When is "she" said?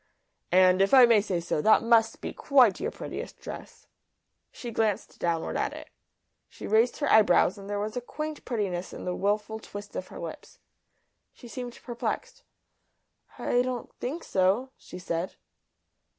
4.51-4.71, 6.49-6.65, 11.33-11.47, 14.75-14.97